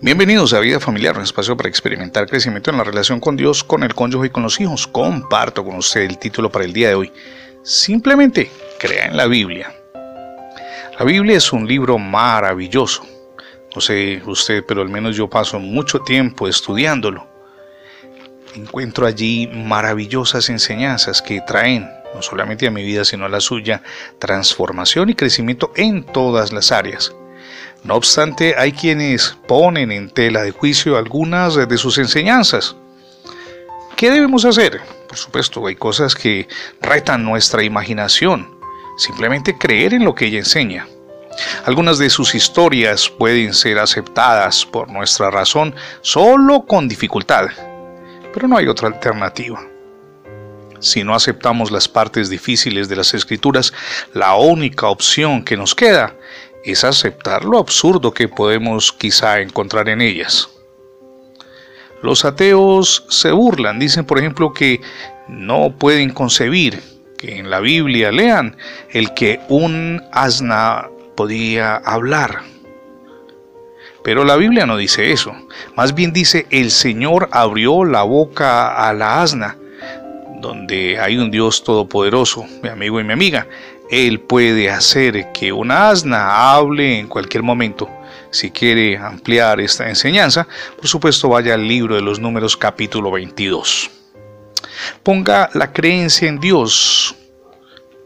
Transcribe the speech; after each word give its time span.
Bienvenidos 0.00 0.52
a 0.52 0.60
Vida 0.60 0.78
Familiar, 0.78 1.16
un 1.16 1.24
espacio 1.24 1.56
para 1.56 1.68
experimentar 1.68 2.28
crecimiento 2.28 2.70
en 2.70 2.78
la 2.78 2.84
relación 2.84 3.18
con 3.18 3.36
Dios, 3.36 3.64
con 3.64 3.82
el 3.82 3.94
cónyuge 3.94 4.28
y 4.28 4.30
con 4.30 4.44
los 4.44 4.60
hijos. 4.60 4.86
Comparto 4.86 5.64
con 5.64 5.76
usted 5.76 6.02
el 6.02 6.18
título 6.18 6.52
para 6.52 6.64
el 6.64 6.72
día 6.72 6.88
de 6.88 6.94
hoy. 6.94 7.12
Simplemente 7.64 8.50
crea 8.78 9.06
en 9.06 9.16
la 9.16 9.26
Biblia. 9.26 9.74
La 10.98 11.04
Biblia 11.04 11.36
es 11.36 11.52
un 11.52 11.66
libro 11.66 11.98
maravilloso. 11.98 13.04
No 13.74 13.80
sé 13.80 14.22
usted, 14.24 14.64
pero 14.66 14.82
al 14.82 14.88
menos 14.88 15.16
yo 15.16 15.28
paso 15.28 15.58
mucho 15.58 16.00
tiempo 16.00 16.48
estudiándolo. 16.48 17.26
Encuentro 18.54 19.06
allí 19.06 19.48
maravillosas 19.52 20.48
enseñanzas 20.48 21.20
que 21.20 21.40
traen, 21.40 21.88
no 22.14 22.22
solamente 22.22 22.66
a 22.66 22.70
mi 22.70 22.82
vida, 22.82 23.04
sino 23.04 23.26
a 23.26 23.28
la 23.28 23.40
suya, 23.40 23.82
transformación 24.18 25.10
y 25.10 25.14
crecimiento 25.14 25.72
en 25.76 26.04
todas 26.04 26.52
las 26.52 26.72
áreas. 26.72 27.12
No 27.84 27.94
obstante, 27.94 28.54
hay 28.58 28.72
quienes 28.72 29.36
ponen 29.46 29.92
en 29.92 30.10
tela 30.10 30.42
de 30.42 30.50
juicio 30.50 30.96
algunas 30.96 31.54
de 31.54 31.78
sus 31.78 31.98
enseñanzas. 31.98 32.76
¿Qué 33.96 34.10
debemos 34.10 34.44
hacer? 34.44 34.80
Por 35.08 35.16
supuesto, 35.16 35.66
hay 35.66 35.76
cosas 35.76 36.14
que 36.14 36.48
retan 36.80 37.24
nuestra 37.24 37.62
imaginación. 37.62 38.58
Simplemente 38.96 39.56
creer 39.56 39.94
en 39.94 40.04
lo 40.04 40.14
que 40.14 40.26
ella 40.26 40.38
enseña. 40.38 40.86
Algunas 41.64 41.98
de 41.98 42.10
sus 42.10 42.34
historias 42.34 43.08
pueden 43.08 43.54
ser 43.54 43.78
aceptadas 43.78 44.66
por 44.66 44.90
nuestra 44.90 45.30
razón 45.30 45.74
solo 46.00 46.64
con 46.66 46.88
dificultad, 46.88 47.46
pero 48.34 48.48
no 48.48 48.56
hay 48.56 48.66
otra 48.66 48.88
alternativa. 48.88 49.60
Si 50.80 51.02
no 51.02 51.14
aceptamos 51.14 51.70
las 51.70 51.88
partes 51.88 52.30
difíciles 52.30 52.88
de 52.88 52.96
las 52.96 53.14
escrituras, 53.14 53.72
la 54.14 54.34
única 54.36 54.88
opción 54.88 55.44
que 55.44 55.56
nos 55.56 55.74
queda 55.74 56.14
es 56.64 56.84
aceptar 56.84 57.44
lo 57.44 57.58
absurdo 57.58 58.12
que 58.12 58.28
podemos 58.28 58.92
quizá 58.92 59.40
encontrar 59.40 59.88
en 59.88 60.00
ellas. 60.00 60.48
Los 62.02 62.24
ateos 62.24 63.04
se 63.08 63.32
burlan, 63.32 63.78
dicen 63.78 64.04
por 64.04 64.18
ejemplo 64.18 64.52
que 64.52 64.80
no 65.28 65.74
pueden 65.76 66.10
concebir 66.10 66.80
que 67.18 67.38
en 67.38 67.50
la 67.50 67.60
Biblia 67.60 68.12
lean 68.12 68.56
el 68.90 69.12
que 69.14 69.40
un 69.48 70.02
asna 70.12 70.88
podía 71.16 71.76
hablar. 71.76 72.42
Pero 74.04 74.24
la 74.24 74.36
Biblia 74.36 74.64
no 74.64 74.76
dice 74.76 75.12
eso, 75.12 75.34
más 75.76 75.94
bien 75.94 76.12
dice 76.12 76.46
el 76.50 76.70
Señor 76.70 77.28
abrió 77.32 77.84
la 77.84 78.04
boca 78.04 78.88
a 78.88 78.92
la 78.92 79.20
asna, 79.20 79.58
donde 80.40 80.98
hay 81.00 81.18
un 81.18 81.32
Dios 81.32 81.64
todopoderoso, 81.64 82.46
mi 82.62 82.68
amigo 82.68 83.00
y 83.00 83.04
mi 83.04 83.12
amiga, 83.12 83.48
él 83.90 84.20
puede 84.20 84.70
hacer 84.70 85.32
que 85.32 85.52
una 85.52 85.90
asna 85.90 86.52
hable 86.52 86.98
en 86.98 87.08
cualquier 87.08 87.42
momento. 87.42 87.88
Si 88.30 88.50
quiere 88.50 88.96
ampliar 88.96 89.60
esta 89.60 89.88
enseñanza, 89.88 90.46
por 90.76 90.86
supuesto 90.86 91.30
vaya 91.30 91.54
al 91.54 91.66
libro 91.66 91.94
de 91.94 92.02
los 92.02 92.20
números 92.20 92.56
capítulo 92.56 93.10
22. 93.10 93.90
Ponga 95.02 95.48
la 95.54 95.72
creencia 95.72 96.28
en 96.28 96.38
Dios, 96.38 97.14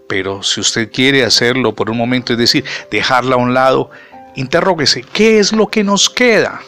pero 0.08 0.42
si 0.42 0.61
usted 0.61 0.91
quiere 0.92 1.24
hacerlo 1.24 1.74
por 1.74 1.91
un 1.91 1.96
momento, 1.96 2.33
es 2.33 2.39
decir, 2.39 2.64
dejarla 2.91 3.34
a 3.34 3.39
un 3.39 3.55
lado, 3.55 3.91
interróguese, 4.36 5.02
¿qué 5.12 5.39
es 5.39 5.52
lo 5.52 5.69
que 5.69 5.83
nos 5.83 6.08
queda? 6.08 6.61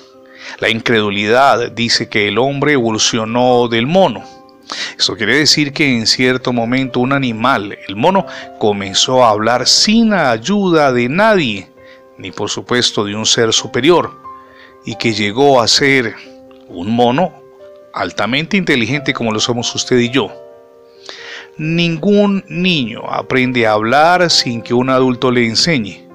La 0.59 0.69
incredulidad 0.69 1.71
dice 1.71 2.09
que 2.09 2.28
el 2.28 2.39
hombre 2.39 2.73
evolucionó 2.73 3.69
del 3.69 3.87
mono. 3.87 4.25
Esto 4.98 5.17
quiere 5.17 5.39
decir 5.39 5.73
que 5.73 5.97
en 5.97 6.07
cierto 6.07 6.53
momento 6.53 7.01
un 7.01 7.12
animal, 7.12 7.79
el 7.89 7.97
mono, 7.97 8.27
comenzó 8.59 9.25
a 9.25 9.31
hablar 9.31 9.67
sin 9.67 10.12
ayuda 10.12 10.93
de 10.93 11.09
nadie, 11.09 11.71
ni 12.19 12.31
por 12.31 12.48
supuesto 12.48 13.05
de 13.05 13.15
un 13.15 13.27
ser 13.27 13.53
superior, 13.53 14.12
y 14.84 14.97
que 14.97 15.12
llegó 15.12 15.61
a 15.61 15.69
ser 15.69 16.15
un 16.69 16.95
mono 16.95 17.33
altamente 17.93 18.56
inteligente 18.56 19.12
como 19.12 19.33
lo 19.33 19.41
somos 19.41 19.75
usted 19.75 19.98
y 19.98 20.11
yo. 20.11 20.33
Ningún 21.56 22.44
niño 22.49 23.03
aprende 23.09 23.67
a 23.67 23.72
hablar 23.72 24.28
sin 24.31 24.61
que 24.61 24.75
un 24.75 24.91
adulto 24.91 25.31
le 25.31 25.47
enseñe. 25.47 26.09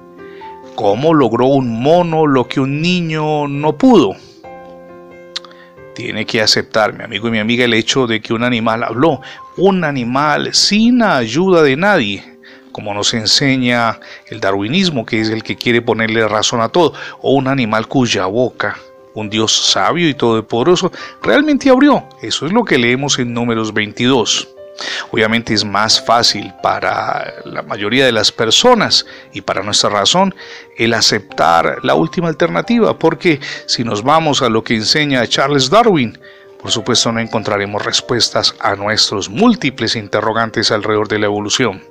¿Cómo 0.74 1.14
logró 1.14 1.46
un 1.46 1.80
mono 1.80 2.26
lo 2.26 2.46
que 2.46 2.60
un 2.60 2.82
niño 2.82 3.48
no 3.48 3.76
pudo? 3.76 4.16
Tiene 6.00 6.24
que 6.24 6.40
aceptar, 6.40 6.94
mi 6.96 7.04
amigo 7.04 7.28
y 7.28 7.30
mi 7.30 7.40
amiga, 7.40 7.66
el 7.66 7.74
hecho 7.74 8.06
de 8.06 8.22
que 8.22 8.32
un 8.32 8.42
animal 8.42 8.84
habló, 8.84 9.20
un 9.58 9.84
animal 9.84 10.54
sin 10.54 11.02
ayuda 11.02 11.62
de 11.62 11.76
nadie, 11.76 12.38
como 12.72 12.94
nos 12.94 13.12
enseña 13.12 14.00
el 14.28 14.40
darwinismo, 14.40 15.04
que 15.04 15.20
es 15.20 15.28
el 15.28 15.42
que 15.42 15.56
quiere 15.56 15.82
ponerle 15.82 16.26
razón 16.26 16.62
a 16.62 16.70
todo, 16.70 16.94
o 17.20 17.34
un 17.34 17.48
animal 17.48 17.86
cuya 17.86 18.24
boca 18.24 18.78
un 19.12 19.28
Dios 19.28 19.52
sabio 19.52 20.08
y 20.08 20.14
todopoderoso 20.14 20.90
realmente 21.22 21.68
abrió. 21.68 22.08
Eso 22.22 22.46
es 22.46 22.52
lo 22.52 22.64
que 22.64 22.78
leemos 22.78 23.18
en 23.18 23.34
números 23.34 23.74
22. 23.74 24.48
Obviamente 25.10 25.52
es 25.52 25.64
más 25.64 26.04
fácil 26.04 26.52
para 26.62 27.34
la 27.44 27.62
mayoría 27.62 28.06
de 28.06 28.12
las 28.12 28.32
personas 28.32 29.06
y 29.32 29.42
para 29.42 29.62
nuestra 29.62 29.90
razón 29.90 30.34
el 30.76 30.94
aceptar 30.94 31.78
la 31.82 31.94
última 31.94 32.28
alternativa, 32.28 32.98
porque 32.98 33.40
si 33.66 33.84
nos 33.84 34.02
vamos 34.02 34.42
a 34.42 34.48
lo 34.48 34.64
que 34.64 34.74
enseña 34.74 35.26
Charles 35.26 35.68
Darwin, 35.68 36.18
por 36.60 36.70
supuesto 36.70 37.10
no 37.12 37.20
encontraremos 37.20 37.84
respuestas 37.84 38.54
a 38.60 38.74
nuestros 38.74 39.28
múltiples 39.28 39.96
interrogantes 39.96 40.70
alrededor 40.70 41.08
de 41.08 41.18
la 41.18 41.26
evolución. 41.26 41.82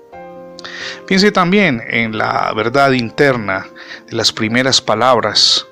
Piense 1.08 1.32
también 1.32 1.82
en 1.88 2.18
la 2.18 2.52
verdad 2.54 2.92
interna 2.92 3.68
de 4.08 4.16
las 4.16 4.32
primeras 4.32 4.82
palabras 4.82 5.66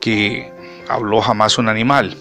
que 0.00 0.52
habló 0.88 1.20
jamás 1.20 1.58
un 1.58 1.68
animal. 1.68 2.16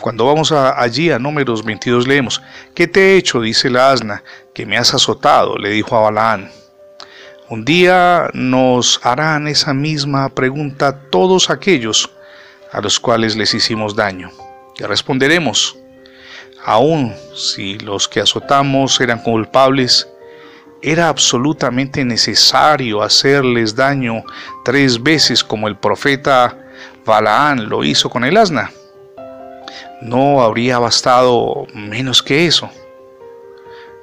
Cuando 0.00 0.26
vamos 0.26 0.52
allí 0.52 1.10
a 1.10 1.18
números 1.18 1.64
22 1.64 2.06
leemos, 2.06 2.42
¿qué 2.74 2.86
te 2.86 3.00
he 3.00 3.16
hecho? 3.16 3.40
dice 3.40 3.70
la 3.70 3.90
asna, 3.90 4.22
que 4.52 4.66
me 4.66 4.76
has 4.76 4.92
azotado, 4.92 5.56
le 5.56 5.70
dijo 5.70 5.96
a 5.96 6.00
Balaán. 6.00 6.50
Un 7.48 7.64
día 7.64 8.28
nos 8.32 9.00
harán 9.02 9.48
esa 9.48 9.72
misma 9.72 10.28
pregunta 10.28 11.08
todos 11.10 11.50
aquellos 11.50 12.10
a 12.72 12.80
los 12.80 12.98
cuales 12.98 13.36
les 13.36 13.54
hicimos 13.54 13.94
daño. 13.94 14.30
Y 14.78 14.84
responderemos, 14.84 15.76
aun 16.64 17.14
si 17.34 17.78
los 17.78 18.08
que 18.08 18.20
azotamos 18.20 19.00
eran 19.00 19.22
culpables, 19.22 20.08
era 20.82 21.08
absolutamente 21.08 22.04
necesario 22.04 23.02
hacerles 23.02 23.74
daño 23.74 24.24
tres 24.64 25.02
veces 25.02 25.42
como 25.42 25.68
el 25.68 25.76
profeta 25.76 26.58
Balaán 27.06 27.68
lo 27.68 27.84
hizo 27.84 28.10
con 28.10 28.24
el 28.24 28.36
asna 28.36 28.70
no 30.04 30.42
habría 30.42 30.78
bastado 30.78 31.66
menos 31.74 32.22
que 32.22 32.46
eso. 32.46 32.70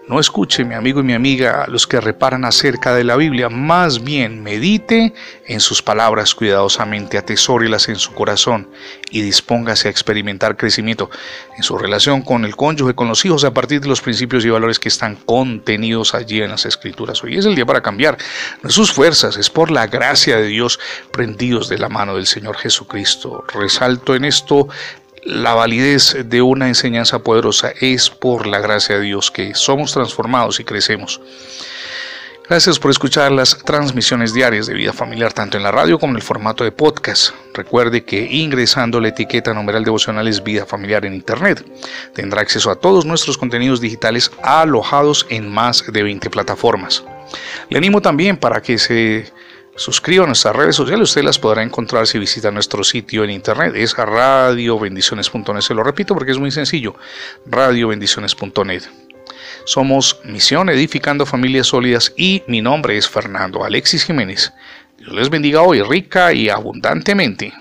No 0.08 0.20
escuche, 0.20 0.66
mi 0.66 0.76
amigo 0.76 1.00
y 1.00 1.04
mi 1.04 1.14
amiga, 1.14 1.66
los 1.70 1.88
que 1.88 2.02
reparan 2.02 2.44
acerca 2.44 2.94
de 2.94 3.06
la 3.06 3.16
Biblia, 3.16 3.48
más 3.48 4.04
bien 4.04 4.44
medite 4.44 5.14
en 5.46 5.62
sus 5.62 5.82
palabras 5.82 6.36
cuidadosamente, 6.36 7.18
atesórelas 7.18 7.88
en 7.88 7.96
su 7.96 8.12
corazón 8.12 8.68
y 9.10 9.22
dispóngase 9.22 9.88
a 9.88 9.92
experimentar 9.92 10.58
crecimiento 10.58 11.10
en 11.56 11.64
su 11.64 11.78
relación 11.78 12.24
con 12.24 12.44
el 12.44 12.58
cónyuge, 12.58 12.94
con 12.94 13.08
los 13.08 13.24
hijos, 13.24 13.46
a 13.46 13.54
partir 13.54 13.80
de 13.80 13.88
los 13.88 14.02
principios 14.02 14.44
y 14.44 14.50
valores 14.50 14.80
que 14.80 14.90
están 14.90 15.16
contenidos 15.16 16.14
allí 16.14 16.42
en 16.42 16.50
las 16.50 16.66
Escrituras. 16.66 17.24
Hoy 17.24 17.38
es 17.38 17.46
el 17.46 17.56
día 17.56 17.66
para 17.66 17.82
cambiar. 17.82 18.18
Sus 18.68 18.92
fuerzas, 18.92 19.38
es 19.38 19.50
por 19.50 19.72
la 19.72 19.88
gracia 19.88 20.36
de 20.36 20.48
Dios, 20.48 20.78
prendidos 21.12 21.70
de 21.70 21.78
la 21.78 21.88
mano 21.88 22.16
del 22.16 22.26
Señor 22.26 22.58
Jesucristo. 22.58 23.46
Resalto 23.54 24.14
en 24.16 24.26
esto 24.26 24.68
la 25.24 25.54
validez 25.54 26.18
de 26.26 26.42
una 26.42 26.68
enseñanza 26.68 27.20
poderosa 27.20 27.74
es 27.80 28.10
por 28.10 28.48
la 28.48 28.60
gracia 28.60 28.98
de 28.98 29.06
Dios 29.06 29.32
que 29.32 29.54
somos 29.54 29.94
transformados 29.94 30.60
y 30.60 30.64
crecemos. 30.64 31.22
Gracias 32.50 32.80
por 32.80 32.92
escuchar 32.92 33.32
las 33.32 33.58
transmisiones 33.60 34.34
diarias 34.34 34.68
de 34.68 34.74
vida 34.74 34.92
familiar 34.92 35.32
tanto 35.32 35.56
en 35.56 35.64
la 35.64 35.72
radio 35.72 35.98
como 35.98 36.12
en 36.12 36.18
el 36.18 36.22
formato 36.22 36.66
de 36.66 36.74
podcast. 36.74 37.34
Recuerde 37.54 38.04
que 38.04 38.24
ingresando 38.30 39.00
la 39.00 39.08
etiqueta 39.08 39.54
numeral 39.54 39.86
devocionales 39.86 40.44
vida 40.44 40.66
familiar 40.66 41.06
en 41.06 41.14
internet 41.14 41.64
tendrá 42.14 42.42
acceso 42.42 42.70
a 42.70 42.76
todos 42.76 43.06
nuestros 43.06 43.38
contenidos 43.38 43.80
digitales 43.80 44.32
alojados 44.44 45.26
en 45.30 45.50
más 45.50 45.86
de 45.90 46.04
20 46.04 46.30
plataformas. 46.30 47.06
Le 47.70 47.78
animo 47.78 48.02
también 48.02 48.36
para 48.36 48.62
que 48.62 48.78
se 48.78 49.32
Suscriba 49.82 50.26
a 50.26 50.28
nuestras 50.28 50.56
redes 50.56 50.76
sociales, 50.76 51.10
usted 51.10 51.24
las 51.24 51.40
podrá 51.40 51.64
encontrar 51.64 52.06
si 52.06 52.20
visita 52.20 52.52
nuestro 52.52 52.84
sitio 52.84 53.24
en 53.24 53.32
internet, 53.32 53.74
es 53.76 53.98
radiobendiciones.net, 53.98 55.62
se 55.62 55.74
lo 55.74 55.82
repito 55.82 56.14
porque 56.14 56.34
es 56.34 56.38
muy 56.38 56.52
sencillo, 56.52 56.94
radiobendiciones.net. 57.48 58.84
Somos 59.66 60.20
Misión 60.24 60.70
Edificando 60.70 61.26
Familias 61.26 61.66
Sólidas 61.66 62.14
y 62.16 62.44
mi 62.46 62.62
nombre 62.62 62.96
es 62.96 63.10
Fernando 63.10 63.64
Alexis 63.64 64.04
Jiménez. 64.04 64.54
Dios 65.00 65.14
les 65.14 65.32
bendiga 65.32 65.64
hoy 65.64 65.82
rica 65.82 66.32
y 66.32 66.48
abundantemente. 66.48 67.52